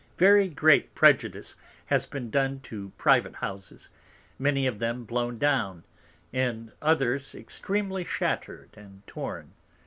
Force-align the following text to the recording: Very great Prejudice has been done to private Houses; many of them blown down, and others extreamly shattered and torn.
Very 0.17 0.47
great 0.49 0.95
Prejudice 0.95 1.55
has 1.85 2.07
been 2.07 2.31
done 2.31 2.59
to 2.61 2.91
private 2.97 3.35
Houses; 3.35 3.89
many 4.39 4.65
of 4.65 4.79
them 4.79 5.03
blown 5.05 5.37
down, 5.37 5.83
and 6.33 6.71
others 6.81 7.35
extreamly 7.35 8.03
shattered 8.03 8.71
and 8.75 9.05
torn. 9.05 9.51